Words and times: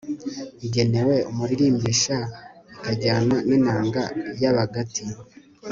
igenewe 0.65 1.15
umuririmbisha, 1.29 2.17
ikajyana 2.77 3.35
n'inanga 3.47 4.03
y'abagati 4.41 5.03